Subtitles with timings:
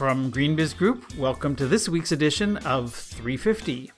[0.00, 3.92] From GreenBiz Group, welcome to this week's edition of 350.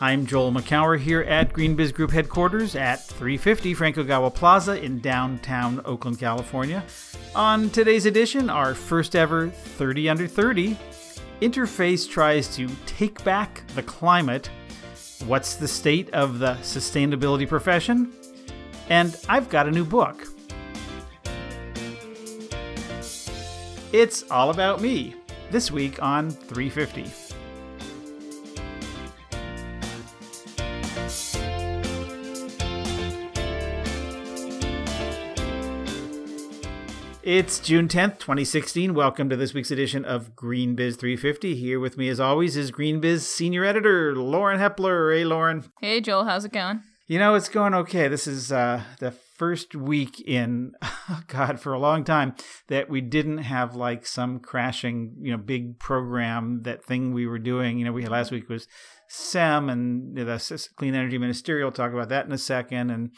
[0.00, 5.82] I'm Joel Makower here at GreenBiz Group headquarters at 350 Frank Ogawa Plaza in downtown
[5.84, 6.82] Oakland, California.
[7.34, 10.78] On today's edition, our first ever 30 Under 30,
[11.42, 14.48] Interface tries to take back the climate.
[15.26, 18.14] What's the state of the sustainability profession?
[18.88, 20.31] And I've got a new book.
[23.92, 25.14] It's all about me,
[25.50, 27.02] this week on 350.
[37.22, 38.94] It's June 10th, 2016.
[38.94, 41.54] Welcome to this week's edition of Green Biz 350.
[41.54, 45.14] Here with me, as always, is Green Biz senior editor Lauren Hepler.
[45.14, 45.70] Hey, Lauren.
[45.82, 46.24] Hey, Joel.
[46.24, 46.80] How's it going?
[47.08, 48.08] You know, it's going okay.
[48.08, 52.32] This is uh, the first week in, oh God, for a long time
[52.68, 57.40] that we didn't have like some crashing, you know, big program, that thing we were
[57.40, 57.76] doing.
[57.76, 58.68] You know, we had last week was
[59.10, 61.66] CEM and the Clean Energy Ministerial.
[61.66, 62.90] We'll talk about that in a second.
[62.90, 63.10] And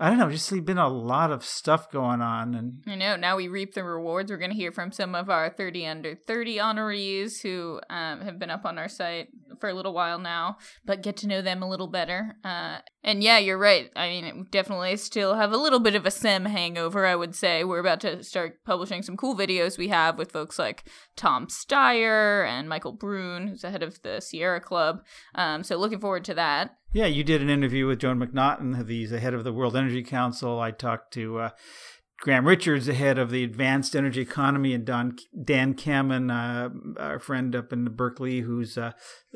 [0.00, 2.56] I don't know, just been a lot of stuff going on.
[2.56, 4.32] And I know now we reap the rewards.
[4.32, 8.40] We're going to hear from some of our 30 under 30 honorees who um, have
[8.40, 9.28] been up on our site
[9.60, 12.36] for a little while now, but get to know them a little better.
[12.44, 13.90] Uh, and yeah, you're right.
[13.96, 17.64] I mean, definitely still have a little bit of a CEM hangover, I would say.
[17.64, 20.84] We're about to start publishing some cool videos we have with folks like
[21.16, 25.04] Tom Steyer and Michael Brune, who's the head of the Sierra Club.
[25.34, 26.76] Um, so looking forward to that.
[26.92, 30.58] Yeah, you did an interview with Joan MacNaughton, the head of the World Energy Council.
[30.58, 31.50] I talked to uh,
[32.20, 37.20] Graham Richards, the head of the Advanced Energy Economy, and Don, Dan Kammen, uh, our
[37.20, 38.90] friend up in Berkeley, who's uh,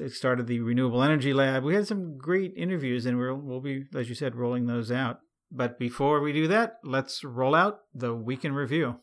[0.09, 1.63] started the Renewable Energy Lab.
[1.63, 5.21] We had some great interviews, and we'll, we'll be, as you said, rolling those out.
[5.53, 8.97] But before we do that, let's roll out the Week in Review.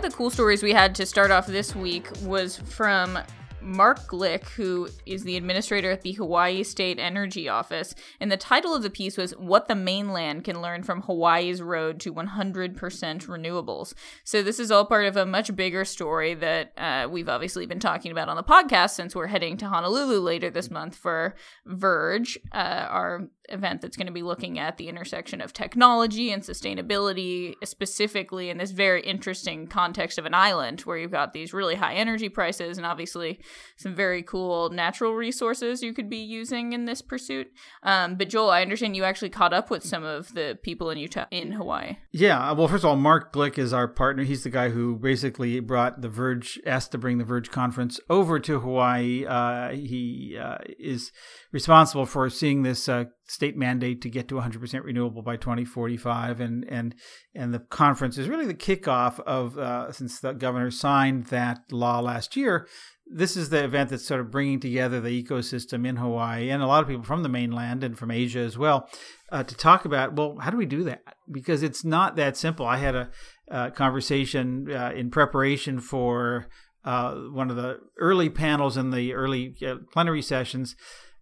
[0.00, 3.18] One of the cool stories we had to start off this week was from
[3.62, 7.94] Mark Glick, who is the administrator at the Hawaii State Energy Office.
[8.20, 12.00] And the title of the piece was What the Mainland Can Learn from Hawaii's Road
[12.00, 13.94] to 100% Renewables.
[14.24, 17.80] So, this is all part of a much bigger story that uh, we've obviously been
[17.80, 21.34] talking about on the podcast since we're heading to Honolulu later this month for
[21.66, 26.42] Verge, uh, our event that's going to be looking at the intersection of technology and
[26.42, 31.74] sustainability, specifically in this very interesting context of an island where you've got these really
[31.74, 33.40] high energy prices and obviously
[33.76, 37.50] some very cool natural resources you could be using in this pursuit.
[37.82, 40.98] Um, but Joel, I understand you actually caught up with some of the people in
[40.98, 41.96] Utah in Hawaii.
[42.12, 44.24] Yeah, well, first of all, Mark Glick is our partner.
[44.24, 48.38] He's the guy who basically brought the Verge, asked to bring the Verge conference over
[48.40, 49.24] to Hawaii.
[49.26, 51.12] Uh, he uh, is
[51.52, 56.64] responsible for seeing this uh, state mandate to get to 100% renewable by 2045, and
[56.68, 56.94] and
[57.34, 62.00] and the conference is really the kickoff of uh, since the governor signed that law
[62.00, 62.66] last year
[63.12, 66.66] this is the event that's sort of bringing together the ecosystem in Hawaii and a
[66.66, 68.88] lot of people from the mainland and from Asia as well
[69.32, 71.02] uh, to talk about, well, how do we do that?
[71.30, 72.66] Because it's not that simple.
[72.66, 73.10] I had a,
[73.50, 76.46] uh, conversation uh, in preparation for
[76.84, 80.76] uh, one of the early panels in the early uh, plenary sessions.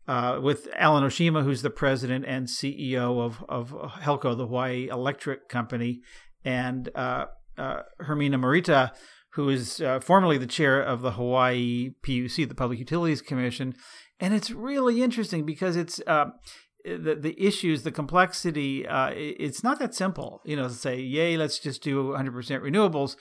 [0.07, 5.51] Uh, with Alan Oshima, who's the president and CEO of, of Helco, the Hawaii Electric
[5.51, 6.01] Company,
[6.45, 7.19] and Hermina
[7.99, 8.93] Morita,
[9.31, 13.75] who is uh, formerly the chair of the Hawaii PUC, the Public Utilities Commission,
[14.21, 16.27] and it's really interesting because it's uh,
[16.85, 18.87] the the issues, the complexity.
[18.87, 23.17] Uh, it's not that simple, you know, to say, "Yay, let's just do 100% renewables."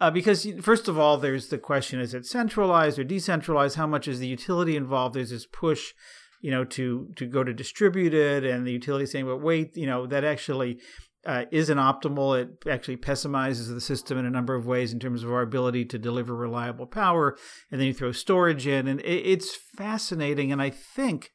[0.00, 3.76] Uh, because first of all, there's the question: is it centralized or decentralized?
[3.76, 5.14] How much is the utility involved?
[5.14, 5.92] There's this push,
[6.40, 10.06] you know, to to go to distributed, and the utility saying, "But wait, you know,
[10.06, 10.80] that actually
[11.26, 12.40] uh, isn't optimal.
[12.40, 15.84] It actually pessimizes the system in a number of ways in terms of our ability
[15.86, 17.36] to deliver reliable power.
[17.70, 20.52] And then you throw storage in, and it, it's fascinating.
[20.52, 21.30] And I think,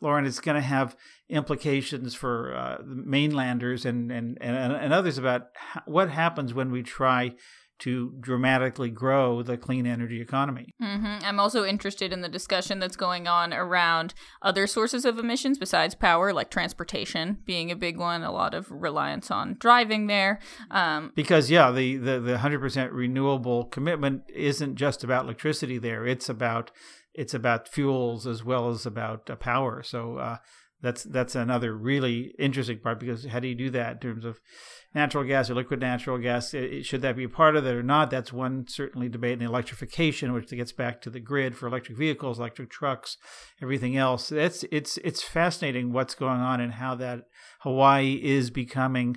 [0.00, 0.96] Lauren, it's going to have
[1.28, 5.48] implications for uh, mainlanders and, and, and, and others about
[5.84, 7.34] what happens when we try
[7.78, 10.74] to dramatically grow the clean energy economy.
[10.82, 11.24] Mm-hmm.
[11.24, 15.94] I'm also interested in the discussion that's going on around other sources of emissions besides
[15.94, 18.22] power, like transportation being a big one.
[18.22, 20.40] A lot of reliance on driving there.
[20.70, 25.78] Um, because yeah, the, the the 100% renewable commitment isn't just about electricity.
[25.78, 26.70] There, it's about
[27.14, 29.82] it's about fuels as well as about uh, power.
[29.82, 30.18] So.
[30.18, 30.36] Uh,
[30.86, 34.38] that's that's another really interesting part because how do you do that in terms of
[34.94, 36.54] natural gas or liquid natural gas?
[36.82, 38.08] Should that be a part of it or not?
[38.08, 39.32] That's one certainly debate.
[39.32, 43.16] And electrification, which gets back to the grid for electric vehicles, electric trucks,
[43.60, 44.28] everything else.
[44.28, 47.24] That's it's it's fascinating what's going on and how that
[47.62, 49.16] Hawaii is becoming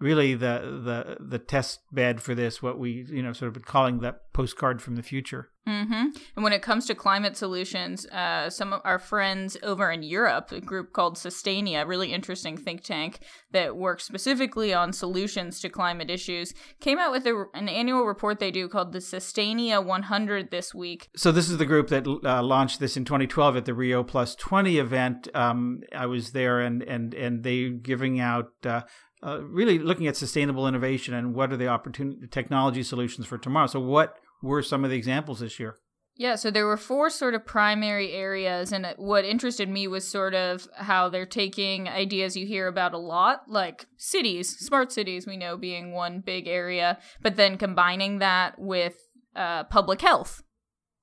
[0.00, 2.62] really the the the test bed for this.
[2.62, 5.50] What we you know sort of been calling the postcard from the future.
[5.68, 6.08] Mm-hmm.
[6.36, 10.50] And when it comes to climate solutions, uh, some of our friends over in Europe,
[10.52, 13.20] a group called Sustainia, a really interesting think tank
[13.52, 18.38] that works specifically on solutions to climate issues, came out with a, an annual report
[18.38, 21.10] they do called the Sustainia 100 this week.
[21.14, 24.34] So this is the group that uh, launched this in 2012 at the Rio Plus
[24.34, 25.28] 20 event.
[25.34, 28.52] Um, I was there, and and and they giving out.
[28.64, 28.82] Uh,
[29.22, 33.66] uh, really looking at sustainable innovation and what are the opportunity technology solutions for tomorrow.
[33.66, 35.76] So, what were some of the examples this year?
[36.16, 40.34] Yeah, so there were four sort of primary areas, and what interested me was sort
[40.34, 45.38] of how they're taking ideas you hear about a lot, like cities, smart cities, we
[45.38, 48.96] know being one big area, but then combining that with
[49.34, 50.42] uh, public health.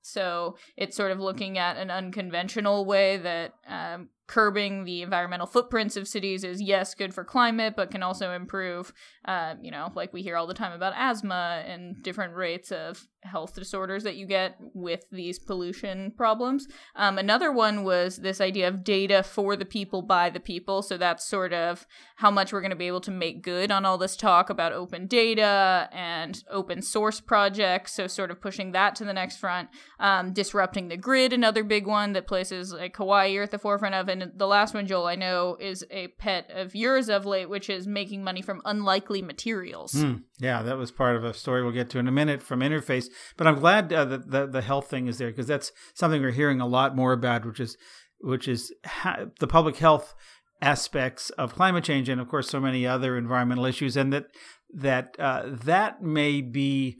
[0.02, 5.96] So it's sort of looking at an unconventional way that um, curbing the environmental footprints
[5.96, 8.92] of cities is yes good for climate but can also improve
[9.24, 13.08] uh, you know like we hear all the time about asthma and different rates of
[13.24, 16.66] health disorders that you get with these pollution problems.
[16.94, 20.82] Um, another one was this idea of data for the people by the people.
[20.82, 21.86] So that's sort of
[22.16, 24.72] how much we're going to be able to make good on all this talk about
[24.72, 27.92] open data and open source projects.
[27.92, 31.86] So sort of pushing that to the next front um, disrupting the grid another big
[31.86, 35.06] one that places like hawaii at the forefront of and and the last one, Joel,
[35.06, 39.22] I know is a pet of yours of late, which is making money from unlikely
[39.22, 39.92] materials.
[39.92, 42.60] Mm, yeah, that was part of a story we'll get to in a minute from
[42.60, 43.06] Interface.
[43.36, 46.30] But I'm glad uh, that the, the health thing is there because that's something we're
[46.30, 47.76] hearing a lot more about, which is
[48.20, 50.14] which is ha- the public health
[50.60, 54.26] aspects of climate change and of course so many other environmental issues and that
[54.74, 56.98] that uh, that may be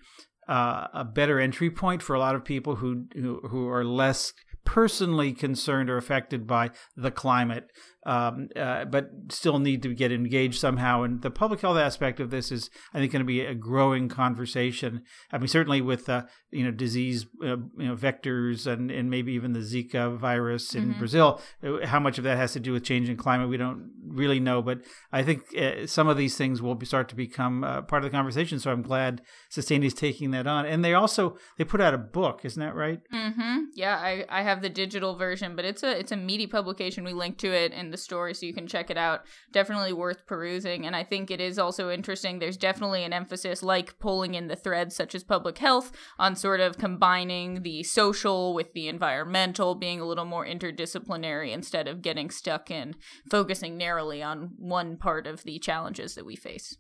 [0.49, 4.33] uh, a better entry point for a lot of people who who, who are less
[4.69, 7.71] personally concerned or affected by the climate
[8.09, 11.03] um, uh, but still need to get engaged somehow.
[11.03, 14.09] And the public health aspect of this is, I think, going to be a growing
[14.09, 15.03] conversation.
[15.31, 19.35] I mean, certainly with uh, you know disease, uh, you know, vectors, and and maybe
[19.35, 20.99] even the Zika virus in mm-hmm.
[20.99, 21.43] Brazil.
[21.63, 24.63] Uh, how much of that has to do with changing climate, we don't really know.
[24.63, 24.81] But
[25.13, 28.17] I think uh, some of these things will start to become uh, part of the
[28.17, 28.59] conversation.
[28.59, 29.21] So I'm glad
[29.51, 30.65] Sustain is taking that on.
[30.65, 33.01] And they also they put out a book, isn't that right?
[33.13, 33.65] Mm-hmm.
[33.75, 37.05] Yeah, I I have the digital version, but it's a it's a meaty publication.
[37.05, 39.25] We link to it in the story so you can check it out.
[39.53, 40.87] Definitely worth perusing.
[40.87, 42.39] And I think it is also interesting.
[42.39, 46.61] There's definitely an emphasis, like pulling in the threads such as public health, on sort
[46.61, 52.31] of combining the social with the environmental, being a little more interdisciplinary instead of getting
[52.31, 52.95] stuck in
[53.31, 56.77] focusing narrowly on one part of the challenges that we face.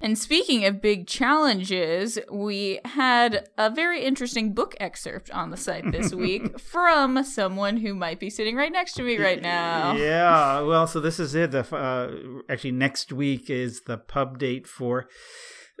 [0.00, 5.90] And speaking of big challenges, we had a very interesting book excerpt on the site
[5.92, 9.94] this week from someone who might be sitting right next to me right now.
[9.94, 11.52] Yeah, well, so this is it.
[11.52, 15.08] The, uh, actually, next week is the pub date for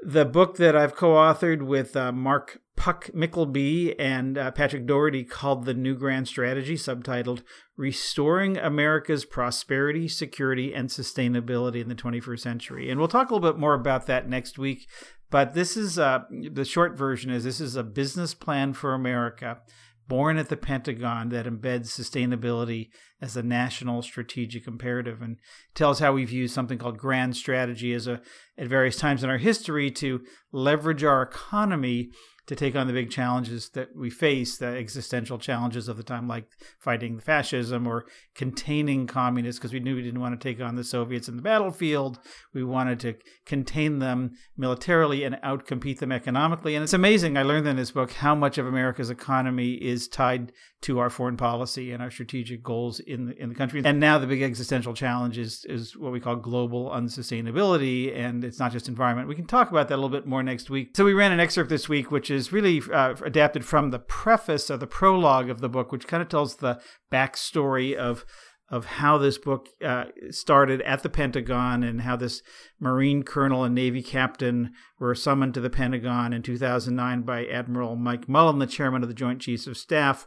[0.02, 5.24] the book that I've co authored with uh, Mark Puck Mykleby and uh, Patrick Doherty
[5.24, 7.42] called The New Grand Strategy, subtitled
[7.76, 12.90] Restoring America's Prosperity, Security, and Sustainability in the 21st Century.
[12.90, 14.88] And we'll talk a little bit more about that next week.
[15.30, 19.60] But this is uh, the short version is this is a business plan for America
[20.06, 25.38] born at the Pentagon that embeds sustainability as a national strategic imperative and
[25.74, 28.20] tells how we've used something called grand strategy as a
[28.58, 30.20] at various times in our history to
[30.52, 32.10] leverage our economy
[32.46, 36.28] to take on the big challenges that we face, the existential challenges of the time,
[36.28, 36.44] like
[36.78, 40.84] fighting fascism or containing communists, because we knew we didn't want to take on the
[40.84, 42.18] Soviets in the battlefield.
[42.52, 43.14] We wanted to
[43.46, 46.74] contain them militarily and outcompete them economically.
[46.74, 47.38] And it's amazing.
[47.38, 51.38] I learned in this book how much of America's economy is tied to our foreign
[51.38, 53.80] policy and our strategic goals in the, in the country.
[53.82, 58.14] And now the big existential challenge is, is what we call global unsustainability.
[58.14, 59.28] And it's not just environment.
[59.28, 60.90] We can talk about that a little bit more next week.
[60.94, 64.70] So we ran an excerpt this week, which is really uh, adapted from the preface
[64.70, 66.80] or the prologue of the book, which kind of tells the
[67.12, 68.24] backstory of
[68.70, 72.42] of how this book uh, started at the Pentagon and how this
[72.80, 78.28] Marine colonel and Navy captain were summoned to the Pentagon in 2009 by Admiral Mike
[78.28, 80.26] Mullen, the chairman of the Joint Chiefs of Staff,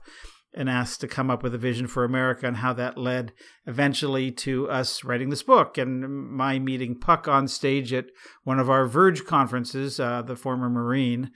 [0.53, 3.33] and asked to come up with a vision for America and how that led
[3.65, 5.77] eventually to us writing this book.
[5.77, 8.05] And my meeting Puck on stage at
[8.43, 11.31] one of our Verge conferences, uh, the former Marine,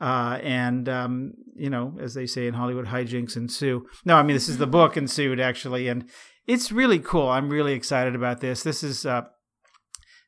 [0.00, 3.86] Uh, and um, you know, as they say in Hollywood, hijinks ensue.
[4.04, 6.08] No, I mean this is the book ensued actually, and
[6.46, 7.28] it's really cool.
[7.28, 8.62] I'm really excited about this.
[8.62, 9.22] This is, uh,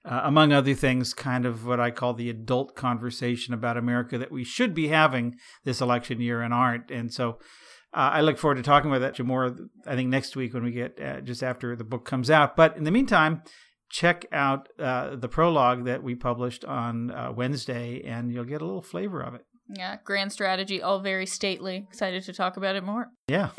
[0.05, 4.33] uh, among other things, kind of what I call the adult conversation about America that
[4.33, 6.91] we should be having this election year and aren't.
[6.91, 7.39] And so
[7.93, 9.57] uh, I look forward to talking about that more,
[9.87, 12.57] I think, next week when we get uh, just after the book comes out.
[12.57, 13.43] But in the meantime,
[13.91, 18.65] check out uh, the prologue that we published on uh, Wednesday, and you'll get a
[18.65, 19.45] little flavor of it.
[19.69, 21.87] Yeah, grand strategy, all very stately.
[21.89, 23.11] Excited to talk about it more.
[23.29, 23.51] Yeah.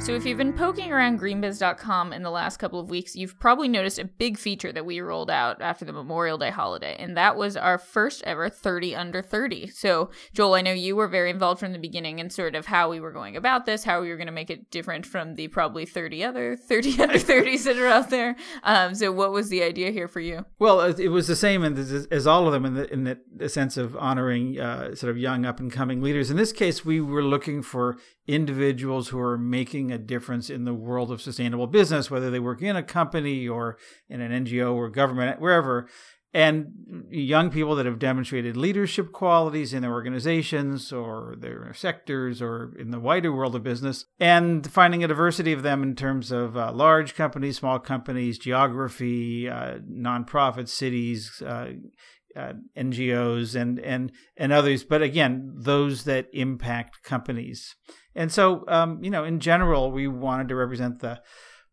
[0.00, 3.66] So, if you've been poking around greenbiz.com in the last couple of weeks, you've probably
[3.66, 7.36] noticed a big feature that we rolled out after the Memorial Day holiday, and that
[7.36, 9.66] was our first ever 30 under 30.
[9.66, 12.88] So, Joel, I know you were very involved from the beginning in sort of how
[12.88, 15.48] we were going about this, how we were going to make it different from the
[15.48, 18.36] probably 30 other 30 under 30s that are out there.
[18.62, 20.46] Um, so, what was the idea here for you?
[20.60, 23.96] Well, it was the same as all of them in the, in the sense of
[23.96, 26.30] honoring uh, sort of young up and coming leaders.
[26.30, 27.98] In this case, we were looking for
[28.28, 32.62] individuals who are making a difference in the world of sustainable business, whether they work
[32.62, 35.88] in a company or in an NGO or government, wherever.
[36.34, 42.74] And young people that have demonstrated leadership qualities in their organizations or their sectors or
[42.78, 46.54] in the wider world of business, and finding a diversity of them in terms of
[46.54, 51.70] uh, large companies, small companies, geography, uh, nonprofit cities, uh,
[52.36, 57.74] uh, NGOs and and and others, but again, those that impact companies.
[58.14, 61.20] And so, um, you know, in general, we wanted to represent the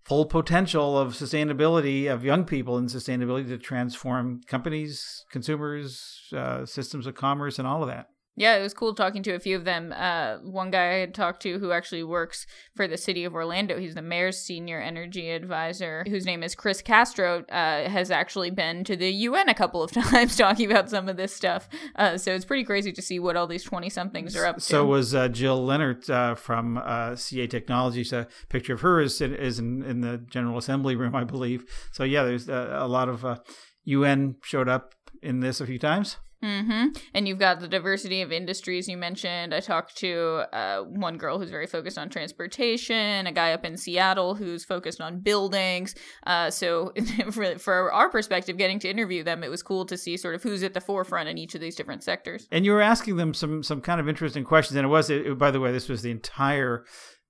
[0.04, 7.08] full potential of sustainability of young people and sustainability to transform companies, consumers, uh, systems
[7.08, 8.08] of commerce, and all of that.
[8.38, 9.94] Yeah, it was cool talking to a few of them.
[9.96, 13.80] Uh, one guy I had talked to who actually works for the city of Orlando,
[13.80, 18.84] he's the mayor's senior energy advisor, whose name is Chris Castro, uh, has actually been
[18.84, 21.70] to the UN a couple of times talking about some of this stuff.
[21.96, 24.62] Uh, so it's pretty crazy to see what all these 20 somethings are up to.
[24.62, 28.12] So was uh, Jill Leonard uh, from uh, CA Technologies.
[28.12, 31.66] A picture of her is, is in, in the General Assembly room, I believe.
[31.94, 33.40] So yeah, there's a lot of
[33.86, 36.18] UN showed up in this a few times.
[36.44, 36.88] Mm-hmm.
[37.14, 39.54] And you've got the diversity of industries you mentioned.
[39.54, 43.78] I talked to uh, one girl who's very focused on transportation, a guy up in
[43.78, 45.96] Seattle who's focused on buildings.
[46.26, 46.94] Uh, so,
[47.32, 50.44] for, for our perspective, getting to interview them, it was cool to see sort of
[50.44, 52.48] who's at the forefront in each of these different sectors.
[52.52, 54.76] And you were asking them some some kind of interesting questions.
[54.78, 56.86] And it was, it, by the way, this was the entire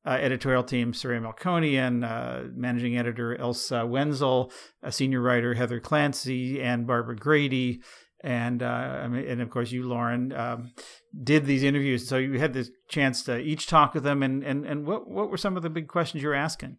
[0.06, 4.52] uh, editorial team, Soraya Melkonian, uh, managing editor Elsa Wenzel,
[4.84, 7.82] a senior writer Heather Clancy, and Barbara Grady,
[8.26, 10.72] and uh, I mean, and of course you, Lauren, um,
[11.24, 12.10] did these interviews.
[12.10, 15.30] So you had the chance to each talk with them, and and and what what
[15.30, 16.78] were some of the big questions you were asking?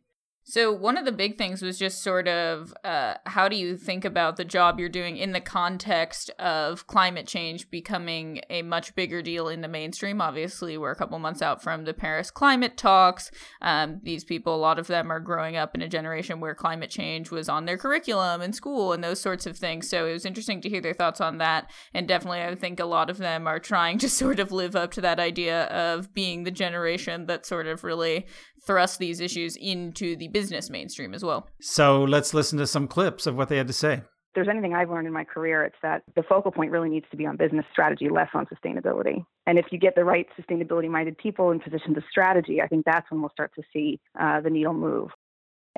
[0.48, 4.04] So, one of the big things was just sort of uh, how do you think
[4.04, 9.22] about the job you're doing in the context of climate change becoming a much bigger
[9.22, 10.20] deal in the mainstream?
[10.20, 13.32] Obviously, we're a couple months out from the Paris climate talks.
[13.60, 16.90] Um, these people, a lot of them are growing up in a generation where climate
[16.90, 19.90] change was on their curriculum in school and those sorts of things.
[19.90, 21.72] So, it was interesting to hear their thoughts on that.
[21.92, 24.92] And definitely, I think a lot of them are trying to sort of live up
[24.92, 28.26] to that idea of being the generation that sort of really
[28.64, 31.48] thrust these issues into the business mainstream as well.
[31.62, 33.94] So let's listen to some clips of what they had to say.
[33.94, 37.06] If there's anything I've learned in my career, it's that the focal point really needs
[37.10, 39.24] to be on business strategy, less on sustainability.
[39.46, 42.84] And if you get the right sustainability minded people in positions of strategy, I think
[42.84, 45.08] that's when we'll start to see uh, the needle move.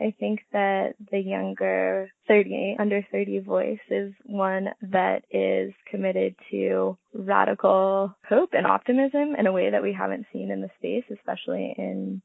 [0.00, 6.97] I think that the younger 30, under 30 voice is one that is committed to
[7.12, 11.75] radical hope and optimism in a way that we haven't seen in the space, especially
[11.77, 12.23] in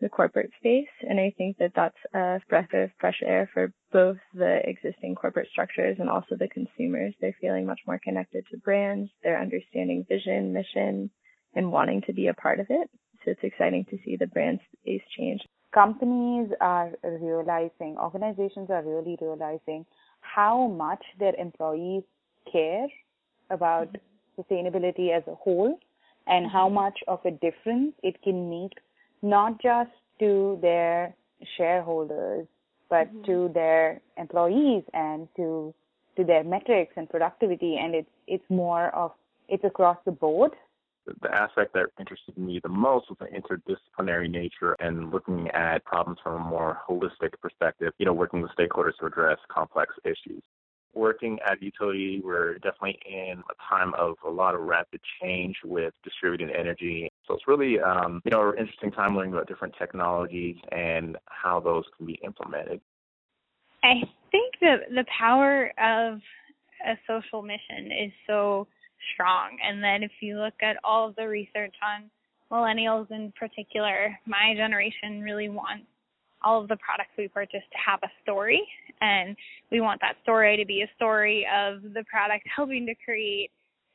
[0.00, 0.88] the corporate space.
[1.08, 5.48] And I think that that's a breath of fresh air for both the existing corporate
[5.50, 7.14] structures and also the consumers.
[7.20, 9.10] They're feeling much more connected to brands.
[9.22, 11.10] They're understanding vision, mission,
[11.54, 12.90] and wanting to be a part of it.
[13.24, 15.40] So it's exciting to see the brand space change.
[15.72, 19.84] Companies are realizing, organizations are really realizing
[20.20, 22.02] how much their employees
[22.50, 22.86] care
[23.50, 24.40] about mm-hmm.
[24.40, 25.78] sustainability as a whole
[26.26, 26.76] and how mm-hmm.
[26.76, 28.72] much of a difference it can make
[29.22, 31.14] not just to their
[31.56, 32.46] shareholders,
[32.88, 33.24] but mm-hmm.
[33.24, 35.74] to their employees and to
[36.16, 37.76] to their metrics and productivity.
[37.76, 39.12] And it's it's more of
[39.48, 40.52] it's across the board.
[41.22, 46.18] The aspect that interested me the most was the interdisciplinary nature and looking at problems
[46.20, 50.42] from a more holistic perspective, you know, working with stakeholders to address complex issues
[50.96, 55.92] working at utility, we're definitely in a time of a lot of rapid change with
[56.02, 57.10] distributed energy.
[57.26, 61.60] So it's really, um, you know, an interesting time learning about different technologies and how
[61.60, 62.80] those can be implemented.
[63.84, 64.00] I
[64.32, 66.20] think the the power of
[66.84, 68.66] a social mission is so
[69.12, 69.58] strong.
[69.62, 72.10] And then if you look at all of the research on
[72.50, 75.84] millennials in particular, my generation really wants
[76.44, 78.66] all of the products we purchase to have a story.
[79.00, 79.36] And
[79.70, 83.50] we want that story to be a story of the product helping to create,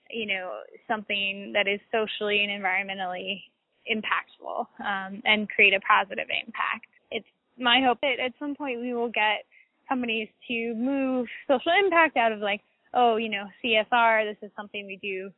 [0.10, 3.41] you know, something that is socially and environmentally
[3.89, 6.88] impactful um, and create a positive impact.
[7.10, 7.25] It's
[7.58, 9.46] my hope that at some point we will get
[9.89, 12.62] companies to move social impact out of like,
[12.93, 15.31] oh, you know, CSR, this is something we do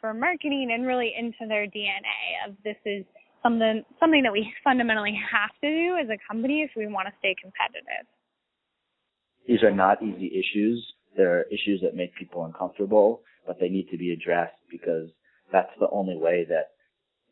[0.00, 3.04] for marketing and really into their DNA of this is
[3.42, 7.14] something something that we fundamentally have to do as a company if we want to
[7.18, 8.06] stay competitive.
[9.46, 10.84] These are not easy issues.
[11.16, 15.08] They're issues that make people uncomfortable, but they need to be addressed because
[15.52, 16.70] that's the only way that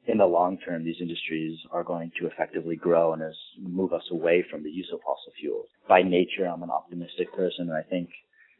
[0.07, 3.23] in the long term these industries are going to effectively grow and
[3.61, 5.67] move us away from the use of fossil fuels.
[5.89, 8.09] By nature I'm an optimistic person and I think,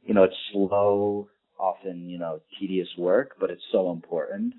[0.05, 1.29] you know, it's slow,
[1.59, 4.55] often, you know, tedious work, but it's so important.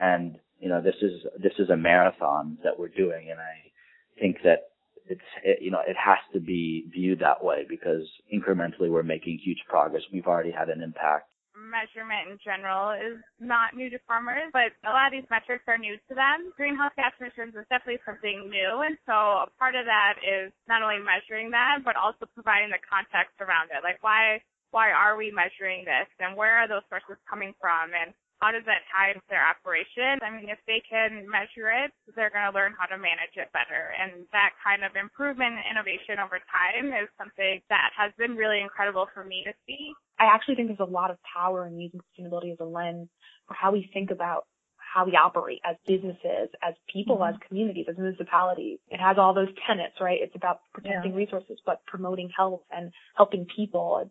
[0.00, 4.36] And you know, this is this is a marathon that we're doing, and I think
[4.44, 4.69] that
[5.10, 9.38] it's it, you know it has to be viewed that way because incrementally we're making
[9.42, 10.02] huge progress.
[10.12, 11.28] We've already had an impact.
[11.58, 15.76] Measurement in general is not new to farmers, but a lot of these metrics are
[15.76, 16.54] new to them.
[16.56, 20.80] Greenhouse gas emissions is definitely something new, and so a part of that is not
[20.80, 23.84] only measuring that, but also providing the context around it.
[23.84, 24.40] Like why
[24.70, 28.64] why are we measuring this, and where are those sources coming from, and how does
[28.64, 30.20] that tie into their operation?
[30.24, 33.52] I mean, if they can measure it, they're going to learn how to manage it
[33.52, 33.92] better.
[34.00, 38.64] And that kind of improvement and innovation over time is something that has been really
[38.64, 39.92] incredible for me to see.
[40.18, 43.08] I actually think there's a lot of power in using sustainability as a lens
[43.46, 44.48] for how we think about
[44.80, 47.34] how we operate as businesses, as people, mm-hmm.
[47.34, 48.78] as communities, as municipalities.
[48.88, 50.18] It has all those tenets, right?
[50.20, 51.18] It's about protecting yeah.
[51.18, 54.02] resources, but promoting health and helping people.
[54.02, 54.10] It's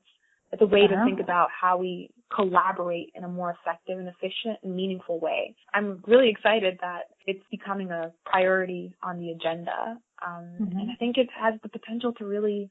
[0.52, 4.58] it's a way to think about how we collaborate in a more effective and efficient
[4.64, 5.56] and meaningful way.
[5.74, 9.98] I'm really excited that it's becoming a priority on the agenda.
[10.26, 10.78] Um, mm-hmm.
[10.78, 12.70] And I think it has the potential to really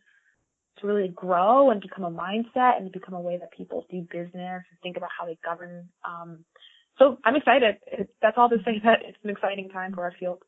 [0.81, 4.01] to really grow and become a mindset and to become a way that people do
[4.03, 5.89] business and think about how they govern.
[6.05, 6.45] Um,
[6.99, 7.77] so I'm excited.
[7.87, 10.43] It, that's all to say that it's an exciting time for our field.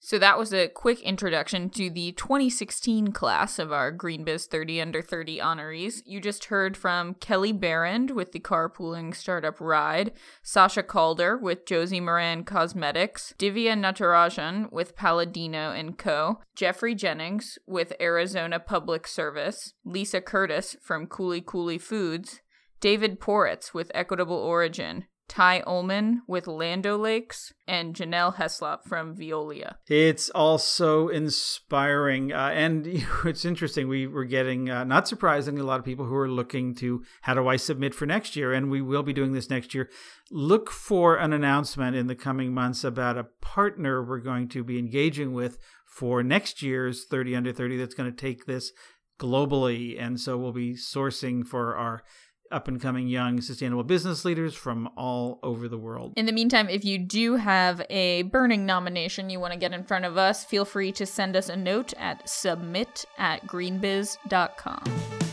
[0.00, 5.02] So that was a quick introduction to the 2016 class of our GreenBiz 30 Under
[5.02, 6.02] 30 honorees.
[6.06, 12.00] You just heard from Kelly Barrand with the carpooling startup Ride, Sasha Calder with Josie
[12.00, 20.20] Maran Cosmetics, Divya Natarajan with Paladino & Co., Jeffrey Jennings with Arizona Public Service, Lisa
[20.20, 22.40] Curtis from Kuli Kuli Foods,
[22.80, 29.74] David Poritz with Equitable Origin, Ty Ullman with Land O'Lakes, and Janelle Heslop from Veolia.
[29.86, 32.32] It's also inspiring.
[32.32, 32.86] Uh, and
[33.24, 33.88] it's interesting.
[33.88, 37.34] We were getting, uh, not surprisingly, a lot of people who are looking to how
[37.34, 38.52] do I submit for next year?
[38.52, 39.90] And we will be doing this next year.
[40.30, 44.78] Look for an announcement in the coming months about a partner we're going to be
[44.78, 48.72] engaging with for next year's 30 Under 30 that's going to take this
[49.18, 50.00] globally.
[50.00, 52.02] And so we'll be sourcing for our
[52.50, 56.12] up and coming young sustainable business leaders from all over the world.
[56.16, 59.84] In the meantime, if you do have a burning nomination you want to get in
[59.84, 65.27] front of us, feel free to send us a note at submit at greenbiz.com.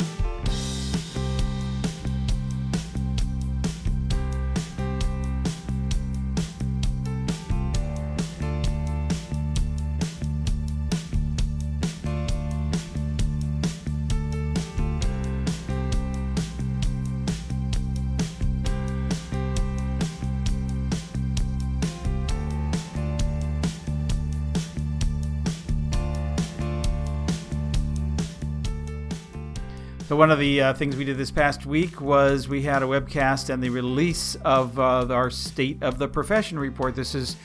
[30.15, 32.86] So one of the uh, things we did this past week was we had a
[32.86, 36.95] webcast and the release of uh, our State of the Profession report.
[36.95, 37.36] This is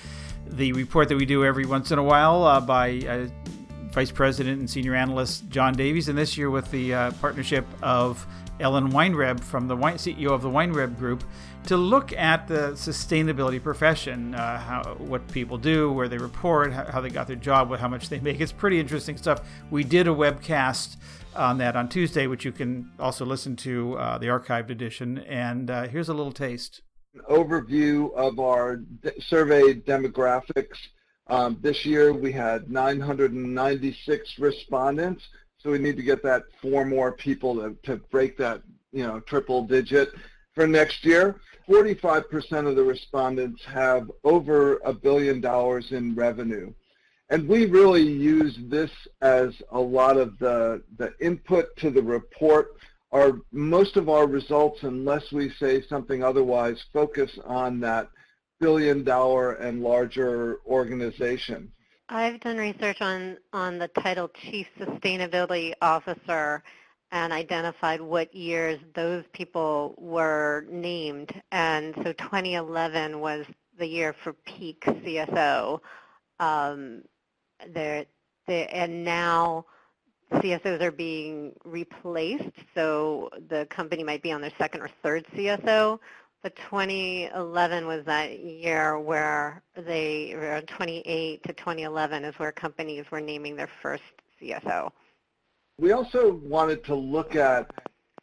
[0.46, 3.26] the report that we do every once in a while uh, by uh,
[3.90, 8.24] Vice President and Senior Analyst John Davies, and this year with the uh, partnership of
[8.60, 11.24] Ellen Weinreb from the wine, CEO of the Weinreb Group
[11.66, 16.84] to look at the sustainability profession, uh, how what people do, where they report, how,
[16.84, 18.40] how, they got their job, how much they make.
[18.40, 19.40] It's pretty interesting stuff.
[19.70, 20.96] We did a webcast
[21.34, 25.18] on that on Tuesday, which you can also listen to uh, the archived edition.
[25.18, 26.82] And uh, here's a little taste.
[27.14, 30.76] An overview of our de- survey demographics.
[31.26, 37.12] Um, this year we had 996 respondents, so we need to get that four more
[37.12, 38.62] people to, to break that
[38.92, 40.10] you know triple digit
[40.54, 41.40] for next year.
[41.68, 46.72] 45% of the respondents have over a billion dollars in revenue.
[47.30, 48.90] And we really use this
[49.22, 52.76] as a lot of the, the input to the report
[53.12, 58.08] our most of our results, unless we say something otherwise, focus on that
[58.60, 61.72] billion dollar and larger organization.
[62.08, 66.62] I've done research on, on the title Chief Sustainability Officer
[67.12, 71.32] and identified what years those people were named.
[71.50, 73.46] And so 2011 was
[73.78, 75.80] the year for peak CSO.
[76.38, 77.02] Um,
[77.68, 78.06] there,
[78.46, 79.66] there, and now
[80.32, 85.98] CSOs are being replaced, so the company might be on their second or third CSO.
[86.42, 93.20] But 2011 was that year where they, or 28 to 2011 is where companies were
[93.20, 94.02] naming their first
[94.40, 94.90] CSO.
[95.78, 97.70] We also wanted to look at,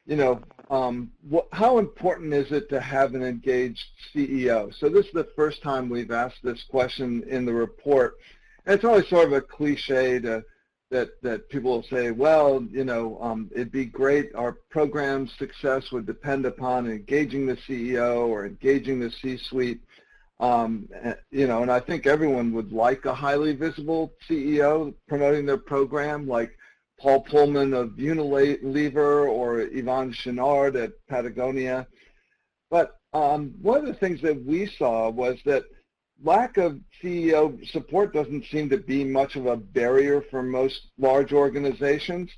[0.07, 1.11] you know, um,
[1.51, 4.73] how important is it to have an engaged CEO?
[4.79, 8.17] So this is the first time we've asked this question in the report.
[8.67, 10.43] And it's always sort of a cliche to
[10.91, 14.35] that that people will say, well, you know, um, it'd be great.
[14.35, 19.81] Our program's success would depend upon engaging the CEO or engaging the C-suite.
[20.41, 25.45] Um, eh, you know, and I think everyone would like a highly visible CEO promoting
[25.45, 26.51] their program, like
[26.99, 31.87] Paul Polman of Unilever or Yvon Chouinard at Patagonia.
[32.69, 35.63] But um, one of the things that we saw was that
[36.23, 41.33] lack of CEO support doesn't seem to be much of a barrier for most large
[41.33, 42.31] organizations.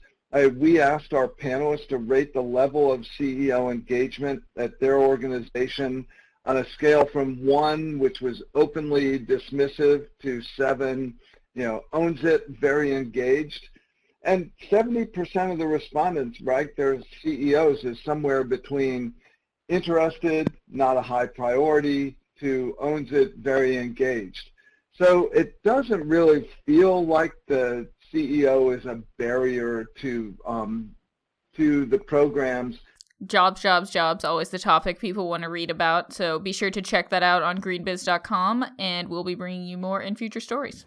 [0.57, 6.05] We asked our panelists to rate the level of CEO engagement at their organization
[6.45, 11.15] on a scale from one, which was openly dismissive, to seven,
[11.55, 13.69] you know, owns it, very engaged.
[14.23, 19.13] And 70% of the respondents rank their CEOs as somewhere between
[19.67, 24.51] interested, not a high priority, who owns it very engaged.
[24.93, 30.91] So it doesn't really feel like the CEO is a barrier to um,
[31.55, 32.79] to the programs.
[33.25, 36.13] Jobs, jobs, jobs, always the topic people want to read about.
[36.13, 40.01] So be sure to check that out on greenbiz.com, and we'll be bringing you more
[40.01, 40.85] in future stories.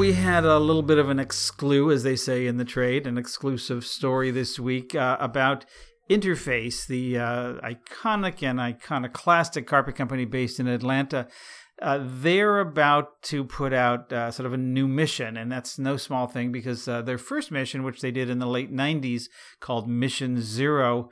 [0.00, 3.18] We had a little bit of an exclu, as they say in the trade, an
[3.18, 5.66] exclusive story this week uh, about
[6.08, 11.28] Interface, the uh, iconic and iconoclastic carpet company based in Atlanta.
[11.82, 15.98] Uh, they're about to put out uh, sort of a new mission, and that's no
[15.98, 19.24] small thing because uh, their first mission, which they did in the late '90s,
[19.60, 21.10] called Mission Zero,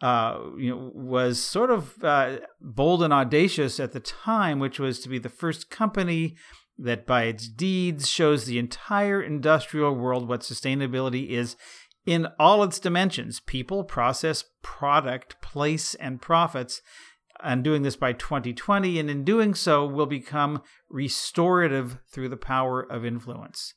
[0.00, 4.98] uh, you know, was sort of uh, bold and audacious at the time, which was
[5.00, 6.36] to be the first company
[6.82, 11.56] that by its deeds shows the entire industrial world what sustainability is
[12.06, 16.80] in all its dimensions people, process, product, place, and profits.
[17.42, 22.82] And doing this by 2020, and in doing so, will become restorative through the power
[22.82, 23.72] of influence.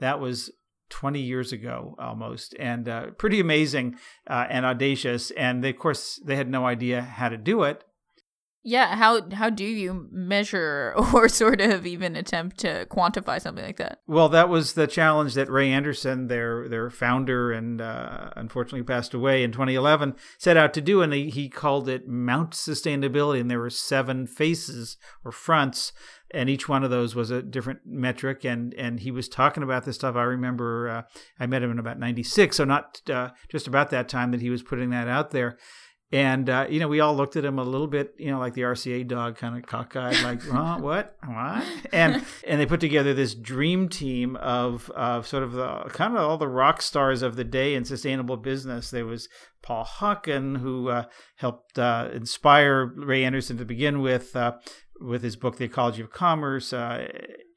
[0.00, 0.50] That was
[0.90, 3.96] 20 years ago almost, and uh, pretty amazing
[4.28, 5.30] uh, and audacious.
[5.32, 7.84] And they, of course, they had no idea how to do it
[8.66, 13.76] yeah, how how do you measure or sort of even attempt to quantify something like
[13.76, 14.00] that?
[14.06, 19.12] Well, that was the challenge that Ray Anderson, their their founder and uh, unfortunately passed
[19.12, 23.50] away in 2011, set out to do, and he, he called it Mount Sustainability, and
[23.50, 24.96] there were seven faces
[25.26, 25.92] or fronts,
[26.30, 29.84] and each one of those was a different metric, and and he was talking about
[29.84, 30.16] this stuff.
[30.16, 31.02] I remember uh,
[31.38, 34.48] I met him in about '96, so not uh, just about that time that he
[34.48, 35.58] was putting that out there
[36.12, 38.54] and uh, you know, we all looked at him a little bit, you know, like
[38.54, 41.64] the RCA dog, kind of cockeyed, like, huh, what, what?
[41.92, 46.20] And and they put together this dream team of of sort of the kind of
[46.20, 48.90] all the rock stars of the day in sustainable business.
[48.90, 49.28] There was
[49.62, 51.04] Paul Hawken, who uh,
[51.36, 54.52] helped uh, inspire Ray Anderson to begin with, uh,
[55.00, 56.72] with his book, The Ecology of Commerce.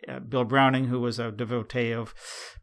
[0.08, 2.13] Uh, Bill Browning, who was a devotee of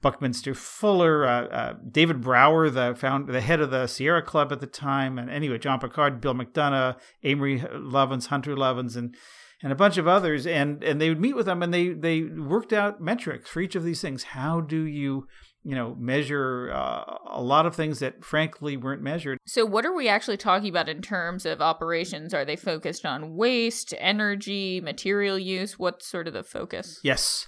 [0.00, 4.60] Buckminster Fuller, uh, uh, David Brower, the found the head of the Sierra Club at
[4.60, 9.14] the time, and anyway, John Picard, Bill McDonough, Amory Lovins, Hunter Lovins, and
[9.62, 12.22] and a bunch of others, and and they would meet with them, and they they
[12.22, 14.24] worked out metrics for each of these things.
[14.24, 15.26] How do you
[15.64, 19.38] you know, measure uh, a lot of things that frankly weren't measured.
[19.46, 22.34] So, what are we actually talking about in terms of operations?
[22.34, 25.78] Are they focused on waste, energy, material use?
[25.78, 27.00] What's sort of the focus?
[27.02, 27.46] Yes.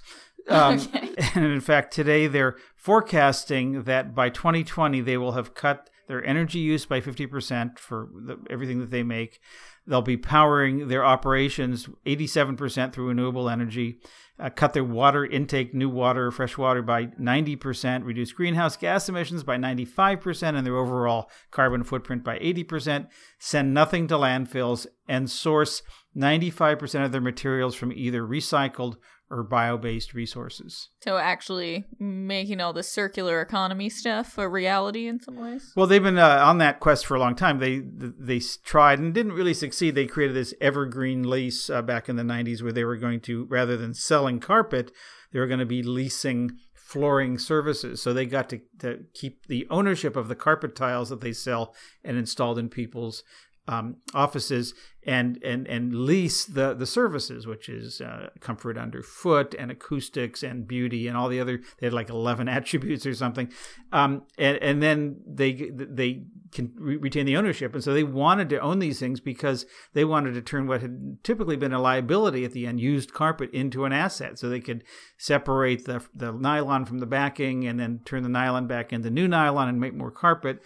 [0.49, 1.13] Um, Okay.
[1.35, 6.59] And in fact, today they're forecasting that by 2020 they will have cut their energy
[6.59, 9.39] use by 50% for the, everything that they make.
[9.87, 14.01] They'll be powering their operations 87% through renewable energy,
[14.37, 19.43] uh, cut their water intake, new water, fresh water by 90%, reduce greenhouse gas emissions
[19.43, 23.07] by 95%, and their overall carbon footprint by 80%,
[23.39, 25.81] send nothing to landfills, and source
[26.15, 28.97] 95% of their materials from either recycled
[29.29, 30.89] or bio-based resources.
[31.03, 35.73] So, actually making all the circular economy stuff a reality in some ways?
[35.75, 37.59] Well, they've been uh, on that quest for a long time.
[37.59, 39.95] They they tried and didn't really succeed.
[39.95, 43.45] They created this evergreen lease uh, back in the 90s where they were going to
[43.45, 44.91] rather than selling carpet,
[45.31, 46.51] they were going to be leasing
[46.87, 48.01] flooring services.
[48.01, 51.75] So they got to, to keep the ownership of the carpet tiles that they sell
[52.01, 53.23] and installed in people's
[53.67, 54.73] um, offices
[55.07, 60.67] and and and lease the the services, which is uh, comfort underfoot and acoustics and
[60.67, 61.61] beauty and all the other.
[61.79, 63.51] They had like eleven attributes or something,
[63.93, 68.49] um, and and then they they can re- retain the ownership, and so they wanted
[68.49, 72.43] to own these things because they wanted to turn what had typically been a liability
[72.43, 74.83] at the end, used carpet, into an asset, so they could
[75.17, 79.27] separate the the nylon from the backing and then turn the nylon back into new
[79.27, 80.61] nylon and make more carpet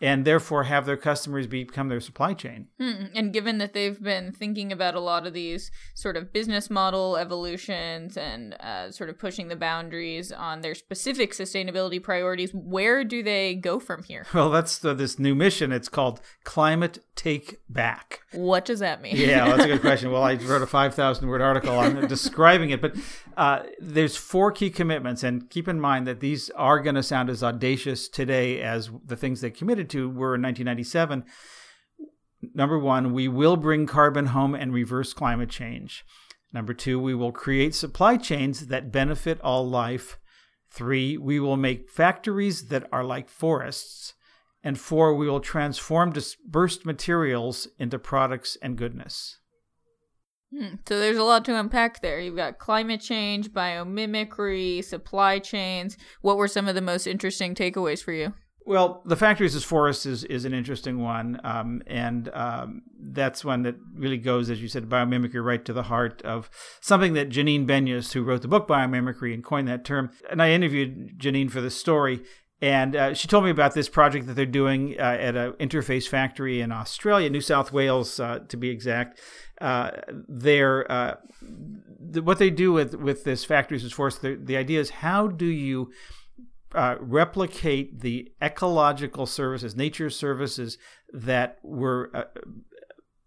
[0.00, 2.68] and therefore have their customers become their supply chain.
[2.78, 3.06] Hmm.
[3.14, 7.16] And given that they've been thinking about a lot of these sort of business model
[7.16, 13.22] evolutions and uh, sort of pushing the boundaries on their specific sustainability priorities, where do
[13.22, 14.26] they go from here?
[14.34, 15.72] Well, that's the, this new mission.
[15.72, 18.20] It's called Climate Take Back.
[18.32, 19.16] What does that mean?
[19.16, 20.10] yeah, well, that's a good question.
[20.10, 22.94] Well, I wrote a 5,000 word article on describing it, but
[23.36, 25.22] uh, there's four key commitments.
[25.22, 29.16] And keep in mind that these are going to sound as audacious today as the
[29.16, 31.24] things they committed to were in 1997.
[32.54, 36.04] Number one, we will bring carbon home and reverse climate change.
[36.52, 40.18] Number two, we will create supply chains that benefit all life.
[40.70, 44.14] Three, we will make factories that are like forests.
[44.62, 49.38] And four, we will transform dispersed materials into products and goodness.
[50.56, 50.76] Hmm.
[50.86, 52.20] So there's a lot to unpack there.
[52.20, 55.96] You've got climate change, biomimicry, supply chains.
[56.22, 58.34] What were some of the most interesting takeaways for you?
[58.66, 63.62] Well, the factories as forests is, is an interesting one, um, and um, that's one
[63.64, 66.48] that really goes, as you said, biomimicry right to the heart of
[66.80, 70.52] something that Janine Benyus, who wrote the book Biomimicry and coined that term, and I
[70.52, 72.22] interviewed Janine for this story,
[72.62, 76.08] and uh, she told me about this project that they're doing uh, at an interface
[76.08, 79.20] factory in Australia, New South Wales, uh, to be exact.
[79.60, 79.90] Uh,
[80.88, 81.14] uh,
[82.12, 84.20] th- what they do with with this factories as forests.
[84.20, 85.92] The, the idea is how do you
[86.74, 90.78] uh, replicate the ecological services, nature services
[91.12, 92.24] that were uh,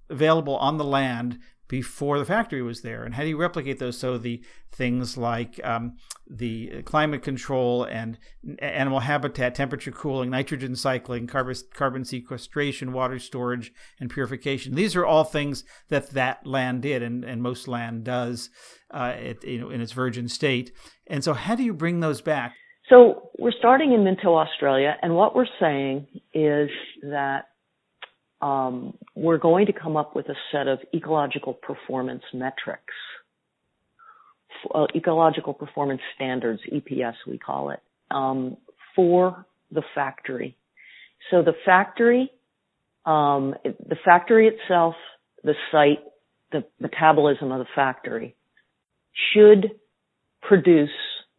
[0.09, 3.97] available on the land before the factory was there, and how do you replicate those?
[3.97, 5.97] So the things like um,
[6.29, 8.17] the climate control and
[8.59, 14.75] animal habitat, temperature cooling, nitrogen cycling, carbon, carbon sequestration, water storage, and purification.
[14.75, 18.49] These are all things that that land did, and, and most land does,
[18.91, 20.71] uh, it, you know, in its virgin state.
[21.07, 22.55] And so, how do you bring those back?
[22.89, 26.69] So we're starting in Minto, Australia, and what we're saying is
[27.03, 27.49] that
[28.41, 32.93] um, we're going to come up with a set of ecological performance metrics,
[34.73, 38.55] uh, ecological performance standards, EPS we call it, um,
[38.95, 40.55] for the factory.
[41.29, 42.31] So the factory,
[43.05, 44.95] um, the factory itself,
[45.43, 46.03] the site,
[46.53, 48.35] the metabolism of the factory
[49.33, 49.71] should
[50.41, 50.89] produce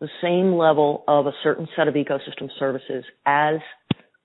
[0.00, 3.56] the same level of a certain set of ecosystem services as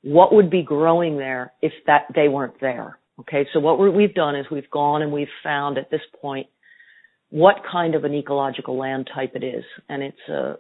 [0.04, 3.00] what would be growing there if that they weren't there.
[3.20, 6.48] Okay, so what we have done is we've gone and we've found at this point
[7.30, 10.56] what kind of an ecological land type it is, and it's a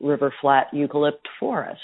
[0.00, 1.80] river flat eucalypt forest.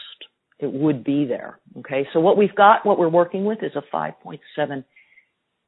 [0.58, 1.58] It would be there.
[1.80, 4.84] Okay, so what we've got, what we're working with, is a 5.7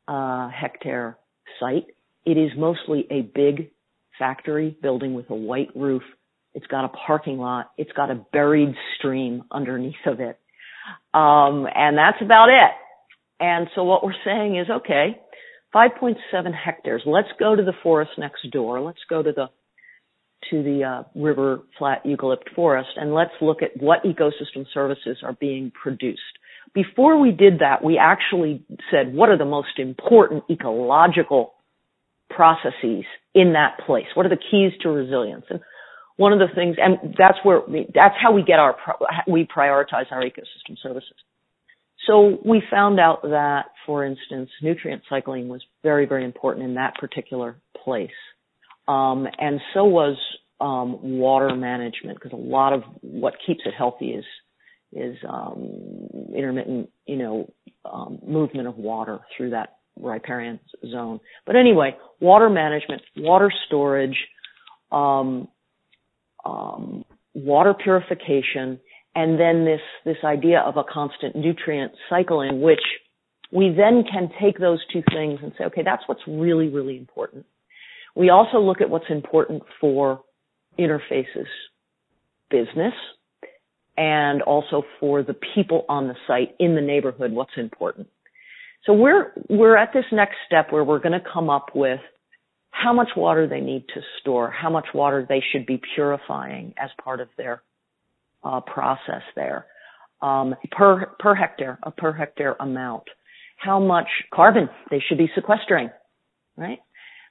[0.08, 1.18] uh, hectare
[1.60, 1.86] site.
[2.24, 3.70] It is mostly a big
[4.18, 6.02] factory building with a white roof.
[6.54, 7.70] It's got a parking lot.
[7.76, 10.38] It's got a buried stream underneath of it.
[11.12, 12.70] Um, and that's about it.
[13.40, 15.18] And so what we're saying is, okay,
[15.74, 16.16] 5.7
[16.54, 17.02] hectares.
[17.04, 18.80] Let's go to the forest next door.
[18.80, 19.46] Let's go to the
[20.50, 25.32] to the uh, river flat eucalypt forest and let's look at what ecosystem services are
[25.32, 26.20] being produced.
[26.74, 31.54] Before we did that, we actually said, what are the most important ecological
[32.28, 34.06] processes in that place?
[34.14, 35.44] What are the keys to resilience?
[35.48, 35.60] And
[36.16, 38.76] one of the things, and that's where we, that's how we get our
[39.26, 41.14] we prioritize our ecosystem services.
[42.06, 46.94] So we found out that, for instance, nutrient cycling was very very important in that
[46.96, 48.10] particular place,
[48.86, 50.16] um, and so was
[50.60, 54.24] um, water management because a lot of what keeps it healthy is
[54.92, 57.52] is um, intermittent, you know,
[57.84, 61.20] um, movement of water through that riparian zone.
[61.46, 64.16] But anyway, water management, water storage,
[64.92, 65.48] um,
[66.44, 67.04] um,
[67.34, 68.80] water purification,
[69.14, 72.82] and then this this idea of a constant nutrient cycle in which
[73.52, 77.46] we then can take those two things and say, okay, that's what's really really important.
[78.16, 80.22] We also look at what's important for
[80.78, 81.46] interfaces,
[82.50, 82.94] business,
[83.96, 88.08] and also for the people on the site in the neighborhood, what's important.
[88.84, 92.00] So we're, we're at this next step where we're going to come up with
[92.74, 96.90] how much water they need to store, how much water they should be purifying as
[97.02, 97.62] part of their
[98.42, 99.66] uh, process there,
[100.20, 103.04] um, per per hectare, a per hectare amount,
[103.56, 105.88] how much carbon they should be sequestering,
[106.56, 106.80] right?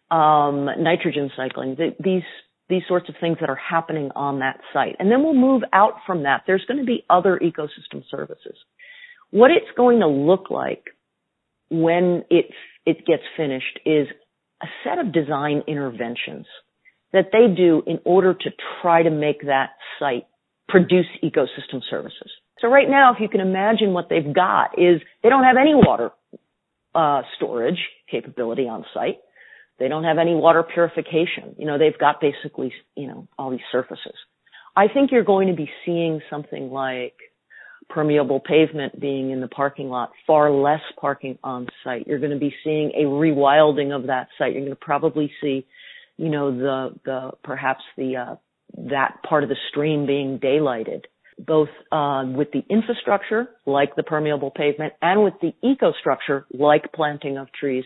[0.09, 2.23] Um, nitrogen cycling, the, these
[2.69, 4.95] these sorts of things that are happening on that site.
[4.97, 6.43] And then we'll move out from that.
[6.47, 8.55] There's going to be other ecosystem services.
[9.31, 10.85] What it's going to look like
[11.69, 12.45] when it,
[12.85, 14.07] it gets finished is
[14.63, 16.45] a set of design interventions
[17.11, 18.49] that they do in order to
[18.81, 20.25] try to make that site
[20.67, 22.31] produce ecosystem services.
[22.59, 25.75] So right now, if you can imagine what they've got is they don't have any
[25.75, 26.11] water
[26.95, 29.17] uh, storage capability on site.
[29.79, 31.55] They don't have any water purification.
[31.57, 34.13] You know, they've got basically, you know, all these surfaces.
[34.75, 37.15] I think you're going to be seeing something like
[37.93, 42.07] permeable pavement being in the parking lot, far less parking on site.
[42.07, 44.53] You're going to be seeing a rewilding of that site.
[44.53, 45.65] You're going to probably see,
[46.17, 48.35] you know, the, the, perhaps the, uh,
[48.89, 51.03] that part of the stream being daylighted,
[51.37, 57.37] both, uh, with the infrastructure, like the permeable pavement, and with the ecostructure, like planting
[57.37, 57.85] of trees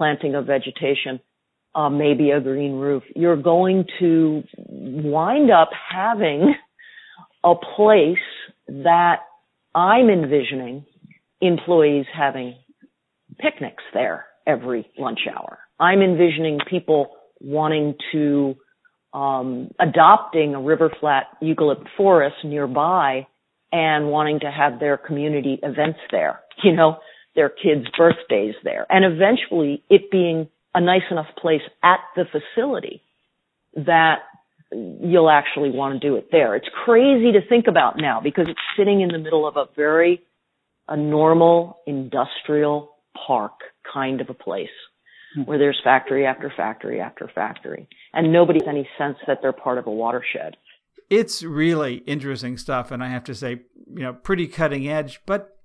[0.00, 1.20] planting of vegetation,
[1.74, 6.54] uh, maybe a green roof, you're going to wind up having
[7.44, 8.16] a place
[8.66, 9.16] that
[9.74, 10.84] I'm envisioning
[11.40, 12.56] employees having
[13.38, 15.58] picnics there every lunch hour.
[15.78, 18.56] I'm envisioning people wanting to
[19.12, 23.26] um, adopting a river flat eucalypt forest nearby
[23.72, 26.40] and wanting to have their community events there.
[26.62, 26.98] You know,
[27.34, 28.86] their kids' birthdays there.
[28.90, 33.02] And eventually it being a nice enough place at the facility
[33.74, 34.18] that
[34.72, 36.54] you'll actually want to do it there.
[36.54, 40.22] It's crazy to think about now because it's sitting in the middle of a very
[40.88, 42.90] a normal industrial
[43.26, 43.52] park
[43.92, 44.68] kind of a place
[45.34, 45.42] hmm.
[45.42, 49.78] where there's factory after factory after factory and nobody has any sense that they're part
[49.78, 50.56] of a watershed.
[51.08, 55.59] It's really interesting stuff and I have to say, you know, pretty cutting edge, but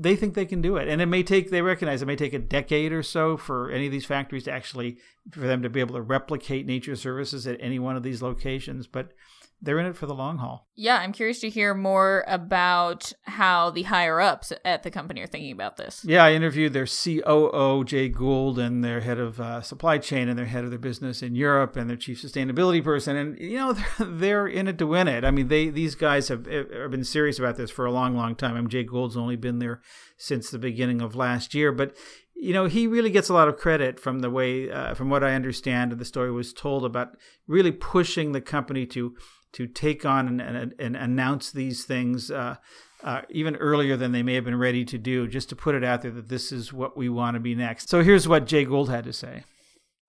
[0.00, 0.88] they think they can do it.
[0.88, 3.86] And it may take they recognize it may take a decade or so for any
[3.86, 4.96] of these factories to actually
[5.30, 8.86] for them to be able to replicate nature services at any one of these locations.
[8.86, 9.12] But
[9.62, 10.68] they're in it for the long haul.
[10.74, 15.26] Yeah, I'm curious to hear more about how the higher ups at the company are
[15.26, 16.02] thinking about this.
[16.04, 20.38] Yeah, I interviewed their COO, Jay Gould, and their head of uh, supply chain and
[20.38, 23.16] their head of their business in Europe and their chief sustainability person.
[23.16, 25.24] And, you know, they're, they're in it to win it.
[25.24, 28.34] I mean, they these guys have, have been serious about this for a long, long
[28.34, 28.56] time.
[28.56, 29.82] I mean, Jay Gould's only been there
[30.16, 31.72] since the beginning of last year.
[31.72, 31.96] But
[32.40, 35.22] you know, he really gets a lot of credit from the way, uh, from what
[35.22, 39.14] I understand, the story was told about really pushing the company to
[39.52, 42.56] to take on and, and, and announce these things uh,
[43.02, 45.82] uh, even earlier than they may have been ready to do, just to put it
[45.82, 47.88] out there that this is what we want to be next.
[47.88, 49.44] So here's what Jay Gould had to say.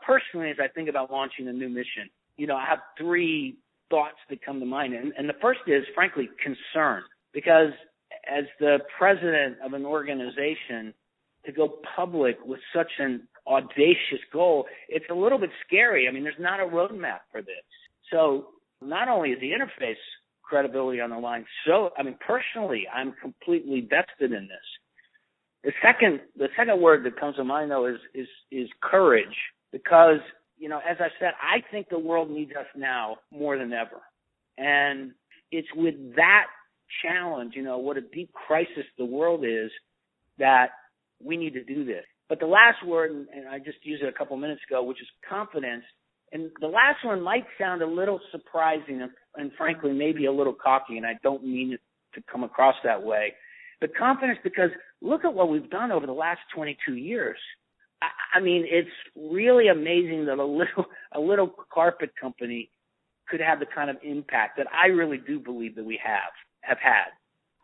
[0.05, 3.57] Personally, as I think about launching a new mission, you know, I have three
[3.89, 4.93] thoughts that come to mind.
[4.93, 7.03] And, and the first is, frankly, concern.
[7.33, 7.71] Because
[8.29, 10.93] as the president of an organization,
[11.45, 16.07] to go public with such an audacious goal, it's a little bit scary.
[16.07, 17.65] I mean, there's not a roadmap for this.
[18.11, 18.47] So
[18.81, 19.95] not only is the interface
[20.43, 24.67] credibility on the line, so I mean personally, I'm completely vested in this.
[25.63, 29.37] The second, the second word that comes to mind though is is is courage,
[29.71, 30.19] because
[30.57, 34.01] you know, as I said, I think the world needs us now more than ever,
[34.57, 35.11] and
[35.51, 36.45] it's with that
[37.03, 39.71] challenge, you know, what a deep crisis the world is,
[40.39, 40.69] that
[41.23, 42.03] we need to do this.
[42.29, 45.07] But the last word, and I just used it a couple minutes ago, which is
[45.27, 45.83] confidence,
[46.31, 50.53] and the last one might sound a little surprising and, and frankly maybe a little
[50.53, 51.81] cocky, and I don't mean it
[52.15, 53.33] to come across that way.
[53.79, 54.69] But confidence because
[55.01, 57.37] look at what we've done over the last 22 years.
[58.01, 62.69] I, I mean, it's really amazing that a little a little carpet company
[63.27, 66.77] could have the kind of impact that I really do believe that we have have
[66.81, 67.11] had.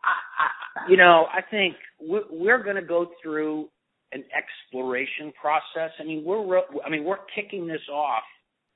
[0.04, 3.68] I, I, you know, I think we're, we're going to go through
[4.12, 5.90] an exploration process.
[6.00, 8.22] I mean, we're I mean we're kicking this off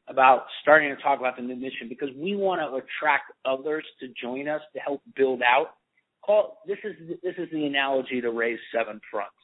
[0.09, 4.09] about starting to talk about the new mission because we want to attract others to
[4.21, 5.75] join us to help build out.
[6.25, 9.35] Call this is this is the analogy to Ray's seven fronts.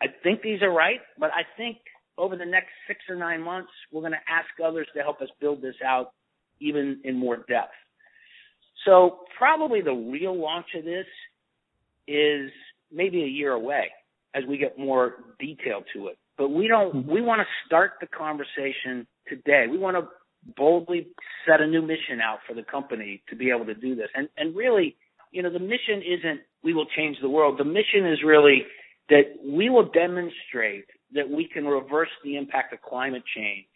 [0.00, 1.78] I think these are right, but I think
[2.16, 5.28] over the next six or nine months we're going to ask others to help us
[5.40, 6.12] build this out
[6.60, 7.74] even in more depth.
[8.84, 11.06] So probably the real launch of this
[12.06, 12.50] is
[12.90, 13.88] maybe a year away
[14.34, 16.18] as we get more detail to it.
[16.38, 17.10] But we don't, mm-hmm.
[17.10, 19.66] we want to start the conversation today.
[19.70, 20.08] We want to
[20.56, 21.08] boldly
[21.46, 24.08] set a new mission out for the company to be able to do this.
[24.14, 24.96] And, and really,
[25.32, 27.58] you know, the mission isn't we will change the world.
[27.58, 28.62] The mission is really
[29.08, 33.66] that we will demonstrate that we can reverse the impact of climate change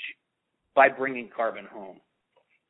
[0.74, 1.98] by bringing carbon home.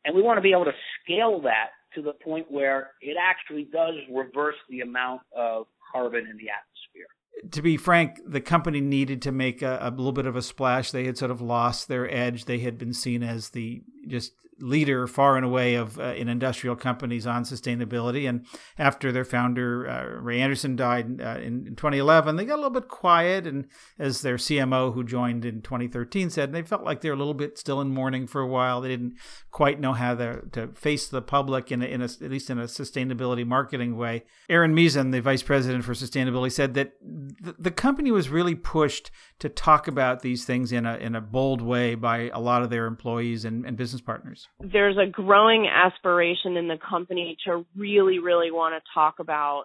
[0.05, 0.73] And we want to be able to
[1.03, 6.37] scale that to the point where it actually does reverse the amount of carbon in
[6.37, 7.07] the atmosphere.
[7.51, 10.91] To be frank, the company needed to make a, a little bit of a splash.
[10.91, 12.45] They had sort of lost their edge.
[12.45, 16.77] They had been seen as the just leader far and away of uh, in industrial
[16.77, 18.29] companies on sustainability.
[18.29, 18.47] And
[18.79, 22.71] after their founder uh, Ray Anderson died uh, in, in, 2011, they got a little
[22.71, 23.47] bit quiet.
[23.47, 23.67] And
[23.99, 27.35] as their CMO, who joined in 2013, said, they felt like they were a little
[27.35, 28.81] bit still in mourning for a while.
[28.81, 29.15] They didn't
[29.51, 32.65] quite know how to, face the public in, a, in a, at least in a
[32.65, 34.23] sustainability marketing way.
[34.49, 39.11] Erin Meezan, the vice president for sustainability, said that the, the company was really pushed
[39.41, 42.71] to talk about these things in a in a bold way by a lot of
[42.71, 48.19] their employees and, and business partners there's a growing aspiration in the company to really,
[48.19, 49.65] really want to talk about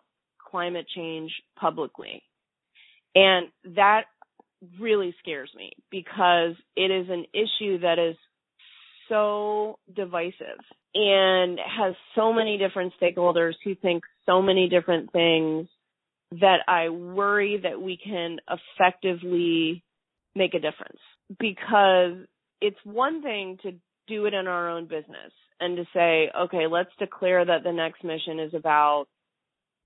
[0.50, 2.24] climate change publicly.
[3.16, 4.04] And that
[4.80, 8.16] really scares me because it is an issue that is
[9.10, 10.60] so divisive
[10.94, 15.68] and has so many different stakeholders who think so many different things
[16.32, 19.84] that I worry that we can effectively
[20.36, 21.00] make a difference
[21.40, 22.26] because
[22.62, 23.74] it's one thing to
[24.08, 28.04] do it in our own business and to say, okay, let's declare that the next
[28.04, 29.06] mission is about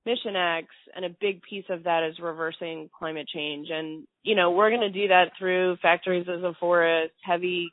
[0.06, 3.68] mission X and a big piece of that is reversing climate change.
[3.72, 7.70] And, you know, we're going to do that through factories as a forest, heavy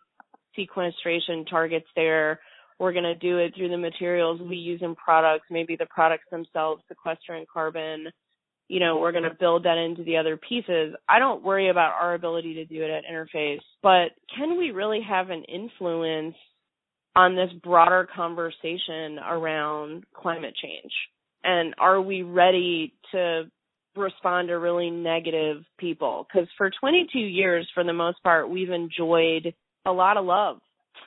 [0.55, 2.41] sequestration targets there.
[2.79, 6.25] We're going to do it through the materials we use in products, maybe the products
[6.31, 8.09] themselves sequestering carbon
[8.69, 10.95] you know, we're going to build that into the other pieces.
[11.09, 15.01] I don't worry about our ability to do it at Interface, but can we really
[15.09, 16.37] have an influence
[17.17, 20.93] on this broader conversation around climate change?
[21.43, 23.45] And are we ready to
[23.97, 26.27] respond to really negative people?
[26.31, 29.55] Because for 22 years, for the most part, we've enjoyed
[29.87, 30.59] a lot of love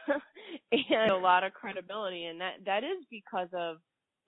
[0.72, 2.26] and a lot of credibility.
[2.26, 3.78] And that, that is because of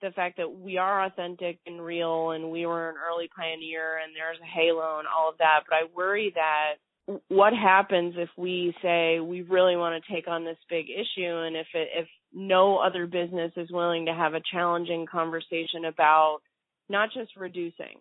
[0.04, 4.12] the fact that we are authentic and real and we were an early pioneer and
[4.14, 5.60] there's a halo and all of that.
[5.68, 6.74] But I worry that
[7.28, 11.56] what happens if we say we really want to take on this big issue and
[11.56, 16.38] if it, if no other business is willing to have a challenging conversation about
[16.88, 17.98] not just reducing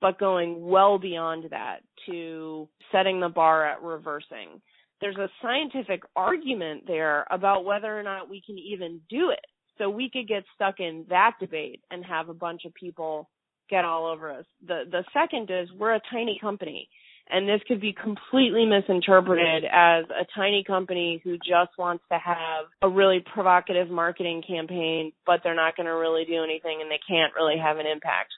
[0.00, 4.60] but going well beyond that to setting the bar at reversing
[5.00, 9.44] there's a scientific argument there about whether or not we can even do it
[9.82, 13.28] so we could get stuck in that debate and have a bunch of people
[13.68, 14.44] get all over us.
[14.66, 16.88] The the second is we're a tiny company
[17.28, 22.66] and this could be completely misinterpreted as a tiny company who just wants to have
[22.82, 27.00] a really provocative marketing campaign but they're not going to really do anything and they
[27.08, 28.32] can't really have an impact.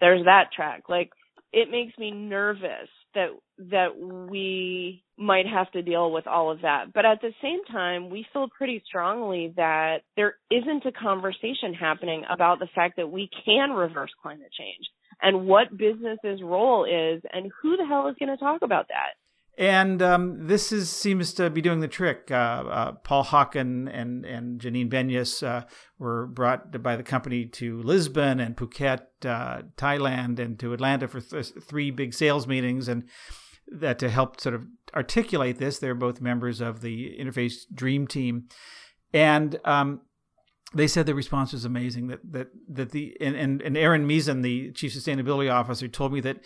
[0.00, 0.84] There's that track.
[0.88, 1.10] Like
[1.52, 3.28] it makes me nervous that
[3.70, 6.92] that we might have to deal with all of that.
[6.94, 12.24] But at the same time, we feel pretty strongly that there isn't a conversation happening
[12.30, 14.86] about the fact that we can reverse climate change
[15.22, 19.14] and what business's role is and who the hell is going to talk about that.
[19.58, 22.30] And um, this is seems to be doing the trick.
[22.30, 25.66] Uh, uh, Paul Hawken and and Janine Benyus uh,
[25.98, 31.20] were brought by the company to Lisbon and Phuket, uh, Thailand, and to Atlanta for
[31.20, 33.04] th- three big sales meetings, and
[33.70, 35.78] that to help sort of articulate this.
[35.78, 38.48] They're both members of the Interface Dream Team,
[39.12, 40.00] and um,
[40.72, 42.06] they said the response was amazing.
[42.08, 46.20] That that that the and and, and Erin Meezan, the chief sustainability officer, told me
[46.20, 46.38] that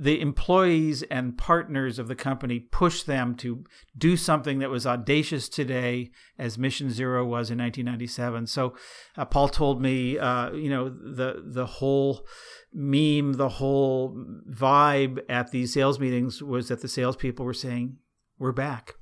[0.00, 3.64] the employees and partners of the company pushed them to
[3.98, 8.74] do something that was audacious today as mission zero was in 1997 so
[9.18, 12.26] uh, paul told me uh, you know the the whole
[12.72, 17.96] meme the whole vibe at these sales meetings was that the salespeople were saying
[18.38, 18.94] we're back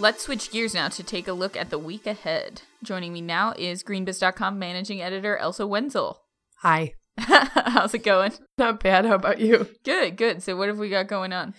[0.00, 2.62] Let's switch gears now to take a look at the week ahead.
[2.82, 6.22] Joining me now is GreenBiz.com managing editor Elsa Wenzel.
[6.60, 6.94] Hi.
[7.18, 8.32] How's it going?
[8.56, 9.04] Not bad.
[9.04, 9.68] How about you?
[9.84, 10.42] Good, good.
[10.42, 11.52] So, what have we got going on?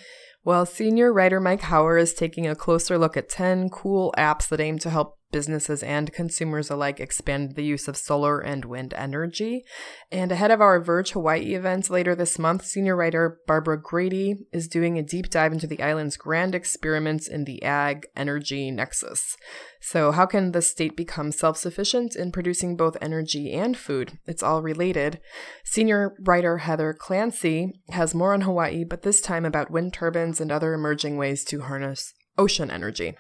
[0.44, 4.60] Well, senior writer Mike Hower is taking a closer look at 10 cool apps that
[4.60, 9.64] aim to help businesses and consumers alike expand the use of solar and wind energy.
[10.12, 14.68] And ahead of our Verge Hawaii events later this month, senior writer Barbara Grady is
[14.68, 19.38] doing a deep dive into the island's grand experiments in the ag energy nexus.
[19.82, 24.20] So, how can the state become self sufficient in producing both energy and food?
[24.26, 25.20] It's all related.
[25.64, 30.52] Senior writer Heather Clancy has more on Hawaii, but this time about wind turbines and
[30.52, 33.16] other emerging ways to harness ocean energy.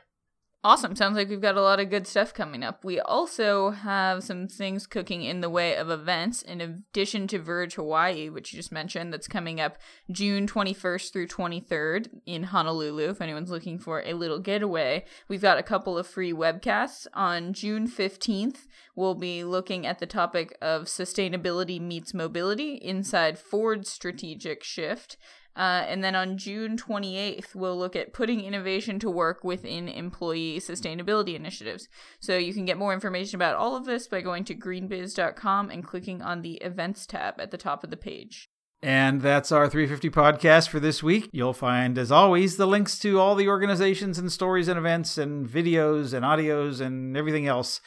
[0.63, 0.95] Awesome.
[0.95, 2.85] Sounds like we've got a lot of good stuff coming up.
[2.85, 7.73] We also have some things cooking in the way of events in addition to Verge
[7.73, 9.79] Hawaii, which you just mentioned, that's coming up
[10.11, 13.09] June 21st through 23rd in Honolulu.
[13.09, 17.07] If anyone's looking for a little getaway, we've got a couple of free webcasts.
[17.15, 23.89] On June 15th, we'll be looking at the topic of sustainability meets mobility inside Ford's
[23.89, 25.17] strategic shift.
[25.55, 30.59] Uh, and then on June 28th, we'll look at putting innovation to work within employee
[30.59, 31.89] sustainability initiatives.
[32.19, 35.83] So you can get more information about all of this by going to greenbiz.com and
[35.83, 38.49] clicking on the events tab at the top of the page.
[38.83, 41.29] And that's our 350 podcast for this week.
[41.31, 45.47] You'll find, as always, the links to all the organizations and stories and events and
[45.47, 47.79] videos and audios and everything else.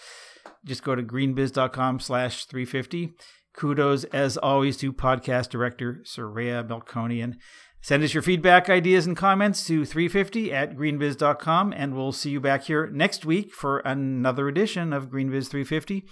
[0.65, 3.15] Just go to greenbiz.com slash 350.
[3.55, 7.37] Kudos, as always, to podcast director Soraya Melkonian.
[7.81, 12.41] Send us your feedback, ideas, and comments to 350 at greenbiz.com, and we'll see you
[12.41, 16.07] back here next week for another edition of Greenbiz 350.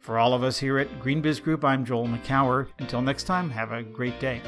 [0.00, 2.66] For all of us here at Greenbiz Group, I'm Joel Makower.
[2.78, 4.42] Until next time, have a great day.